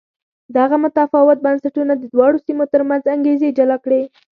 [0.57, 4.01] دغه متفاوت بنسټونه د دواړو سیمو ترمنځ انګېزې جلا کړې.